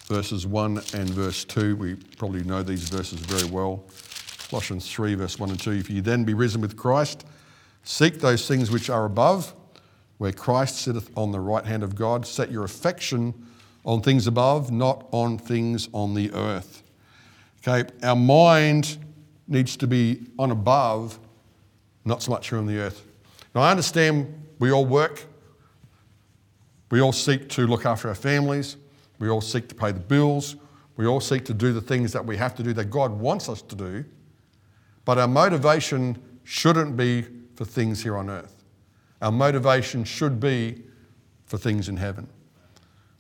[0.08, 1.76] verses 1 and verse 2.
[1.76, 3.84] We probably know these verses very well.
[4.50, 5.72] Colossians 3, verse 1 and 2.
[5.72, 7.26] If you then be risen with Christ,
[7.84, 9.54] seek those things which are above,
[10.18, 12.26] where Christ sitteth on the right hand of God.
[12.26, 13.34] Set your affection
[13.84, 16.84] on things above, not on things on the earth.
[17.68, 18.98] Okay, our mind
[19.48, 21.20] needs to be on above,
[22.04, 23.06] not so much here on the earth.
[23.54, 25.26] Now, I understand we all work,
[26.92, 28.78] we all seek to look after our families,
[29.20, 30.56] we all seek to pay the bills,
[30.98, 33.50] we all seek to do the things that we have to do that God wants
[33.50, 34.06] us to do,
[35.04, 37.26] but our motivation shouldn't be
[37.56, 38.64] for things here on earth.
[39.22, 40.84] Our motivation should be
[41.46, 42.28] for things in heaven,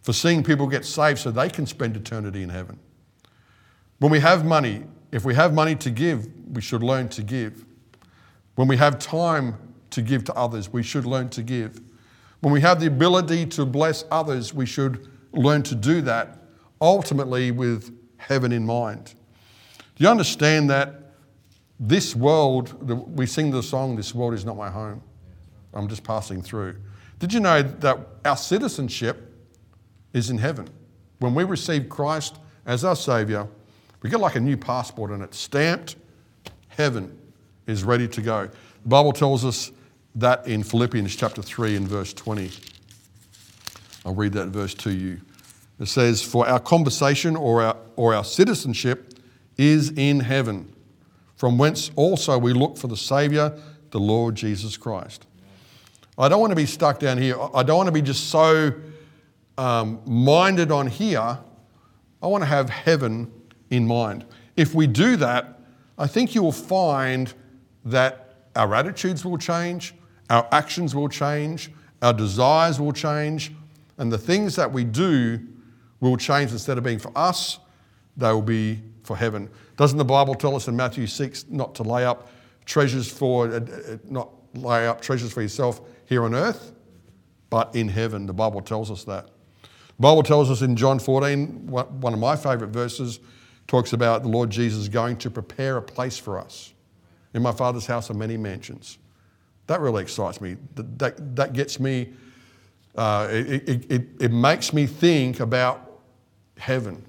[0.02, 2.80] for seeing people get saved so they can spend eternity in heaven.
[4.00, 7.66] When we have money, if we have money to give, we should learn to give.
[8.56, 9.56] When we have time
[9.92, 11.80] to give to others, we should learn to give.
[12.42, 16.40] When we have the ability to bless others, we should learn to do that
[16.82, 19.14] ultimately with heaven in mind.
[19.96, 21.14] Do you understand that
[21.80, 22.74] this world,
[23.16, 25.02] we sing the song, This World Is Not My Home?
[25.74, 26.78] I'm just passing through.
[27.20, 29.34] Did you know that our citizenship
[30.14, 30.70] is in heaven?
[31.20, 33.48] When we receive Christ as our Savior,
[34.02, 35.96] we get like a new passport and it's stamped.
[36.70, 37.18] Heaven
[37.68, 38.48] is ready to go.
[38.84, 39.72] The Bible tells us
[40.16, 42.52] that in Philippians chapter 3 and verse 20.
[44.06, 45.22] I'll read that verse to you.
[45.80, 49.16] It says, For our conversation or our, or our citizenship
[49.58, 50.72] is in heaven,
[51.36, 53.58] from whence also we look for the Saviour,
[53.90, 55.26] the Lord Jesus Christ.
[56.18, 57.36] I don't want to be stuck down here.
[57.54, 58.74] I don't want to be just so
[59.58, 61.40] um, minded on here.
[62.22, 63.32] I want to have heaven
[63.70, 64.24] in mind.
[64.56, 65.60] If we do that,
[65.98, 67.34] I think you will find
[67.84, 69.94] that our attitudes will change,
[70.30, 73.52] our actions will change, our desires will change,
[73.98, 75.40] and the things that we do
[76.00, 77.60] will change instead of being for us,
[78.18, 79.50] they will be for heaven.
[79.78, 82.30] Doesn't the Bible tell us in Matthew 6 not to lay up
[82.66, 86.74] treasures for, uh, uh, not lay up treasures for yourself here on earth,
[87.50, 88.26] but in heaven?
[88.26, 89.26] The Bible tells us that.
[89.64, 93.20] The Bible tells us in John 14, one of my favourite verses,
[93.68, 96.74] talks about the Lord Jesus going to prepare a place for us.
[97.34, 98.98] In my Father's house are many mansions.
[99.68, 100.58] That really excites me.
[100.76, 102.14] That, that, that gets me,
[102.98, 106.02] uh, it, it, it makes me think about
[106.58, 107.06] heaven.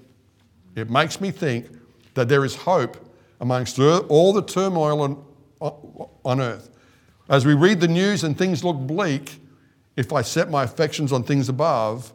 [0.75, 1.67] It makes me think
[2.13, 2.97] that there is hope
[3.39, 6.69] amongst all the turmoil on, on earth.
[7.29, 9.39] As we read the news and things look bleak,
[9.95, 12.13] if I set my affections on things above,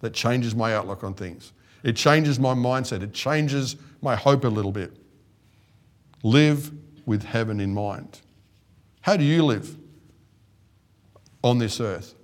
[0.00, 1.52] that changes my outlook on things.
[1.82, 3.02] It changes my mindset.
[3.02, 4.92] It changes my hope a little bit.
[6.22, 6.72] Live
[7.06, 8.20] with heaven in mind.
[9.00, 9.76] How do you live
[11.42, 12.14] on this earth?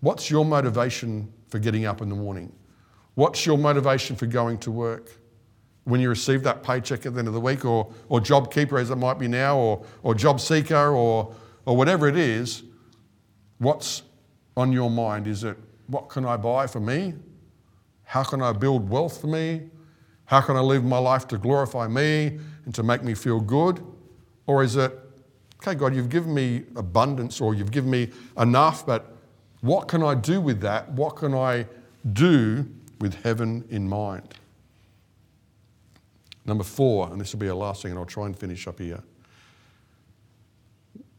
[0.00, 2.52] What's your motivation for getting up in the morning?
[3.14, 5.10] What's your motivation for going to work?
[5.84, 8.78] When you receive that paycheck at the end of the week, or, or job keeper
[8.78, 11.34] as it might be now, or, or job seeker, or,
[11.64, 12.62] or whatever it is,
[13.58, 14.02] what's
[14.56, 15.26] on your mind?
[15.26, 15.56] Is it
[15.88, 17.14] what can I buy for me?
[18.04, 19.62] How can I build wealth for me?
[20.26, 23.82] How can I live my life to glorify me and to make me feel good?
[24.46, 24.92] Or is it,
[25.56, 29.17] okay, God, you've given me abundance or you've given me enough, but
[29.60, 30.90] what can I do with that?
[30.92, 31.66] What can I
[32.12, 32.68] do
[33.00, 34.34] with heaven in mind?
[36.44, 38.78] Number four, and this will be our last thing, and I'll try and finish up
[38.78, 39.02] here.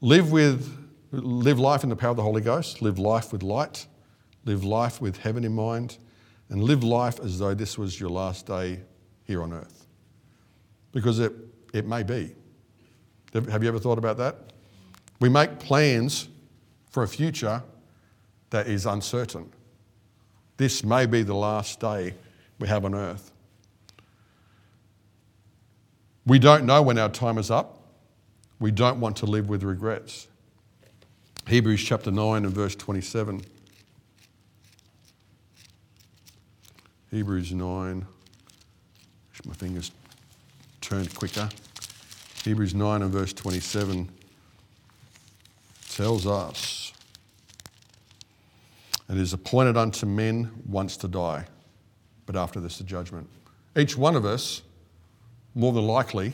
[0.02, 0.76] Live with,
[1.12, 2.82] live life in the power of the Holy Ghost.
[2.82, 3.86] Live life with light.
[4.46, 5.98] Live life with heaven in mind,
[6.50, 8.80] and live life as though this was your last day
[9.26, 9.86] here on earth.
[10.92, 11.34] Because it,
[11.74, 12.34] it may be.
[13.34, 14.54] Have you ever thought about that?
[15.20, 16.30] We make plans
[16.90, 17.62] for a future
[18.50, 19.52] that is uncertain.
[20.58, 22.14] This may be the last day
[22.60, 23.32] we have on earth.
[26.26, 27.78] We don't know when our time is up.
[28.60, 30.28] We don't want to live with regrets.
[31.48, 33.42] Hebrews chapter 9 and verse 27.
[37.10, 38.06] Hebrews 9.
[39.32, 39.92] Wish my fingers
[40.82, 41.50] turned quicker.
[42.44, 44.10] Hebrews 9 and verse 27
[45.90, 46.79] tells us
[49.10, 51.46] it is appointed unto men once to die,
[52.26, 53.28] but after this the judgment.
[53.78, 54.62] Each one of us,
[55.56, 56.34] more than likely,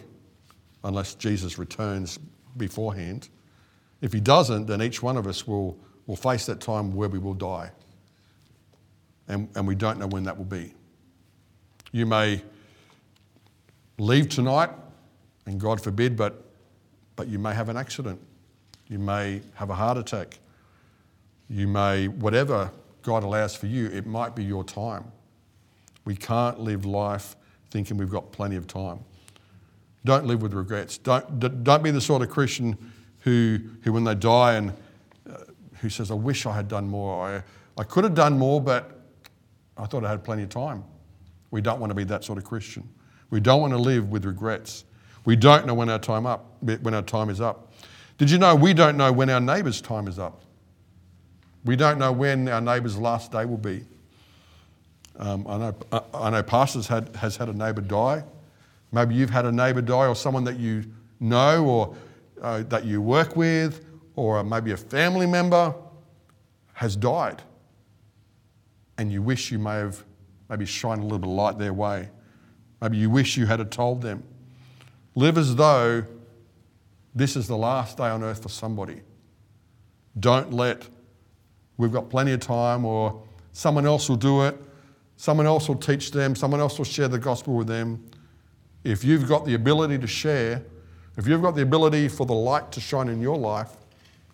[0.84, 2.20] unless Jesus returns
[2.58, 3.30] beforehand,
[4.02, 7.18] if he doesn't, then each one of us will, will face that time where we
[7.18, 7.72] will die.
[9.28, 10.74] And, and we don't know when that will be.
[11.92, 12.42] You may
[13.98, 14.70] leave tonight,
[15.46, 16.44] and God forbid, but,
[17.16, 18.20] but you may have an accident.
[18.88, 20.38] You may have a heart attack.
[21.50, 22.72] You may, whatever
[23.04, 25.12] God allows for you, it might be your time.
[26.06, 27.36] We can't live life
[27.72, 29.00] thinking we've got plenty of time.
[30.06, 30.98] Don't live with regrets.
[30.98, 32.78] Don't, don't be the sort of Christian
[33.20, 34.72] who, who when they die, and
[35.30, 35.38] uh,
[35.82, 37.28] who says, I wish I had done more.
[37.28, 37.44] I,
[37.78, 39.02] I could have done more, but
[39.78, 40.84] I thought I had plenty of time.
[41.50, 42.88] We don't want to be that sort of Christian.
[43.32, 44.86] We don't want to live with regrets.
[45.26, 47.74] We don't know when our time up, when our time is up.
[48.20, 50.42] Did you know we don't know when our neighbour's time is up?
[51.66, 53.84] We don't know when our neighbour's last day will be.
[55.18, 55.76] Um, I, know,
[56.14, 58.24] I know pastors had, has had a neighbour die.
[58.92, 60.86] Maybe you've had a neighbour die or someone that you
[61.20, 61.96] know or
[62.42, 63.84] uh, that you work with
[64.16, 65.74] or maybe a family member
[66.74, 67.42] has died.
[68.98, 70.04] And you wish you may have
[70.50, 72.10] maybe shined a little bit of light their way.
[72.82, 74.24] Maybe you wish you had told them.
[75.16, 76.06] Live as though
[77.14, 79.02] this is the last day on earth for somebody.
[80.20, 80.88] Don't let,
[81.78, 83.22] we've got plenty of time, or
[83.52, 84.60] someone else will do it,
[85.18, 88.04] someone else will teach them, someone else will share the gospel with them.
[88.84, 90.64] If you've got the ability to share,
[91.18, 93.72] if you've got the ability for the light to shine in your life,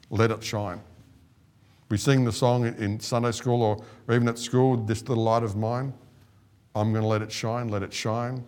[0.10, 0.82] let it shine.
[1.90, 3.84] We sing the song in Sunday school or
[4.14, 5.94] even at school, This Little Light of Mine.
[6.74, 8.44] I'm going to let it shine, let it shine,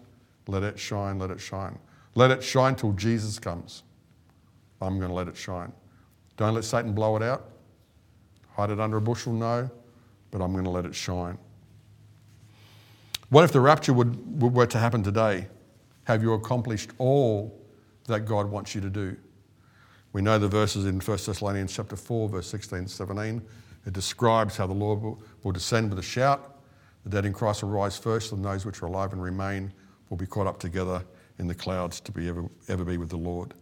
[0.47, 1.77] let it shine, let it shine.
[2.15, 3.83] Let it shine till Jesus comes.
[4.81, 5.71] I'm going to let it shine.
[6.37, 7.49] Don't let Satan blow it out.
[8.56, 9.70] Hide it under a bushel, no,
[10.32, 11.38] but I'm going to let it shine.
[13.30, 15.47] What if the rapture would, were to happen today?
[16.04, 17.60] Have you accomplished all
[18.06, 19.18] that God wants you to do?
[20.12, 23.41] We know the verses in 1 Thessalonians chapter 4, verse 16 17.
[23.86, 26.60] It describes how the Lord will, will descend with a shout.
[27.04, 29.74] The dead in Christ will rise first, and those which are alive and remain
[30.10, 31.04] will be caught up together
[31.39, 33.56] in the clouds to be ever, ever be with the Lord.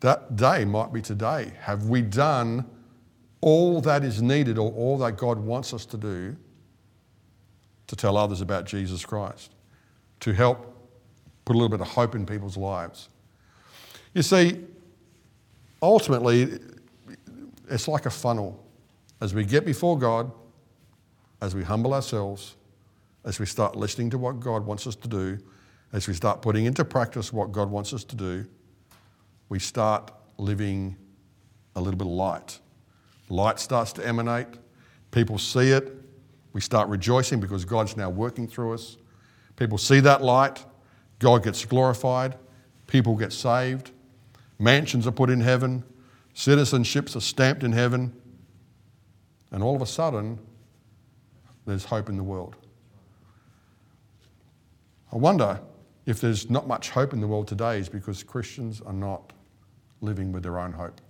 [0.00, 1.52] That day might be today.
[1.60, 2.68] Have we done
[3.44, 6.34] all that is needed or all that God wants us to do
[7.88, 9.52] to tell others about Jesus Christ?
[10.20, 10.74] To help
[11.44, 13.10] put a little bit of hope in people's lives?
[14.14, 14.64] You see,
[15.82, 16.58] ultimately,
[17.68, 18.64] it's like a funnel.
[19.20, 20.32] As we get before God,
[21.42, 22.56] as we humble ourselves,
[23.26, 25.38] as we start listening to what God wants us to do,
[25.92, 28.46] as we start putting into practice what God wants us to do,
[29.50, 30.96] we start living
[31.76, 32.58] a little bit of light.
[33.28, 34.46] Light starts to emanate,
[35.10, 35.92] people see it,
[36.52, 38.96] we start rejoicing because God's now working through us.
[39.56, 40.64] People see that light,
[41.18, 42.36] God gets glorified,
[42.86, 43.90] people get saved,
[44.58, 45.84] mansions are put in heaven,
[46.34, 48.12] citizenships are stamped in heaven,
[49.50, 50.38] and all of a sudden,
[51.66, 52.56] there's hope in the world.
[55.12, 55.60] I wonder
[56.06, 59.32] if there's not much hope in the world today is because Christians are not
[60.00, 61.00] living with their own hope.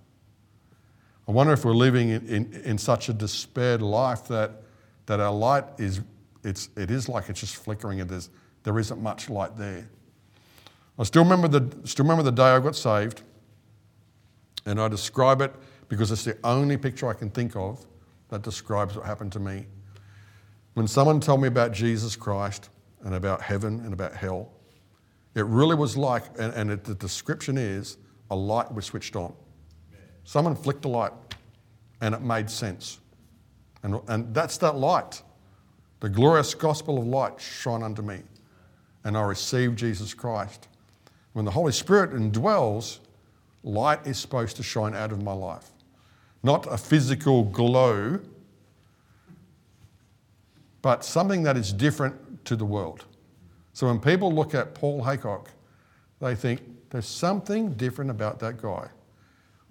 [1.27, 4.61] I wonder if we're living in, in, in such a despaired life that,
[5.07, 6.01] that our light is,
[6.43, 8.29] it's, it is like it's just flickering and there's,
[8.63, 9.89] there isn't much light there.
[10.97, 13.21] I still remember, the, still remember the day I got saved,
[14.65, 15.53] and I describe it
[15.89, 17.85] because it's the only picture I can think of
[18.29, 19.65] that describes what happened to me.
[20.73, 22.69] When someone told me about Jesus Christ
[23.03, 24.51] and about heaven and about hell,
[25.35, 27.97] it really was like, and, and it, the description is,
[28.31, 29.33] a light was switched on.
[30.25, 31.13] Someone flicked a light
[32.01, 32.99] and it made sense.
[33.83, 35.21] And, and that's that light.
[36.01, 38.19] The glorious gospel of light shone unto me.
[39.03, 40.67] And I received Jesus Christ.
[41.33, 42.99] When the Holy Spirit indwells,
[43.63, 45.69] light is supposed to shine out of my life.
[46.43, 48.19] Not a physical glow,
[50.81, 53.05] but something that is different to the world.
[53.73, 55.51] So when people look at Paul Haycock,
[56.19, 58.87] they think there's something different about that guy.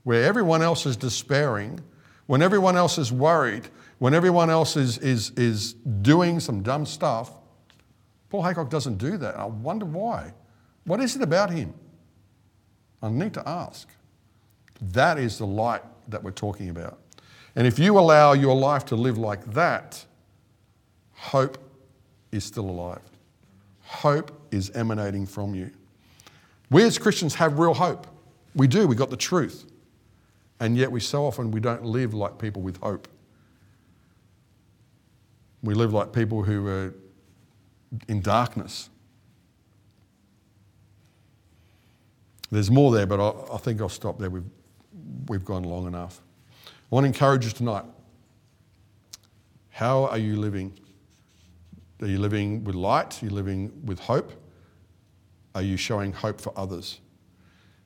[0.04, 1.80] Where everyone else is despairing,
[2.26, 7.32] when everyone else is worried, when everyone else is, is, is doing some dumb stuff,
[8.30, 9.36] Paul Haycock doesn't do that.
[9.36, 10.32] I wonder why.
[10.84, 11.74] What is it about him?
[13.02, 13.88] I need to ask.
[14.92, 16.98] That is the light that we're talking about.
[17.56, 20.04] And if you allow your life to live like that,
[21.12, 21.58] hope
[22.32, 23.00] is still alive
[23.94, 25.70] hope is emanating from you.
[26.70, 28.06] We as Christians have real hope.
[28.54, 29.66] We do, we got the truth.
[30.60, 33.08] And yet we so often we don't live like people with hope.
[35.62, 36.94] We live like people who are
[38.08, 38.90] in darkness.
[42.50, 44.30] There's more there, but I, I think I'll stop there.
[44.30, 44.44] We've,
[45.26, 46.20] we've gone long enough.
[46.66, 47.84] I want to encourage you tonight.
[49.70, 50.78] How are you living?
[52.00, 53.20] Are you living with light?
[53.22, 54.32] Are you living with hope?
[55.54, 57.00] Are you showing hope for others?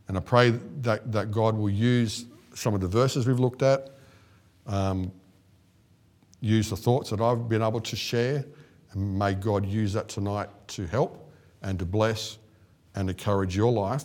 [0.09, 0.51] And I pray
[0.81, 2.27] that, that God will use
[2.59, 3.91] some of the verses we've looked at,
[4.67, 5.13] um,
[6.41, 8.45] use the thoughts that I've been able to share,
[8.93, 11.31] and may God use that tonight to help
[11.63, 12.39] and to bless
[12.95, 14.05] and encourage your life.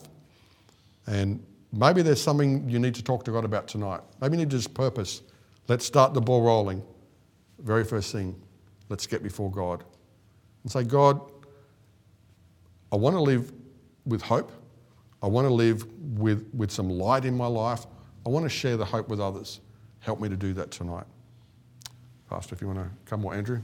[1.07, 4.01] And maybe there's something you need to talk to God about tonight.
[4.21, 5.21] Maybe you need just purpose.
[5.67, 6.83] Let's start the ball rolling.
[7.59, 8.39] Very first thing,
[8.89, 9.83] let's get before God
[10.63, 11.19] and say, God,
[12.91, 13.51] I want to live
[14.05, 14.51] with hope.
[15.21, 15.85] I want to live
[16.19, 17.85] with, with some light in my life.
[18.25, 19.59] I want to share the hope with others.
[19.99, 21.05] Help me to do that tonight.
[22.29, 23.61] Pastor, if you want to come or Andrew.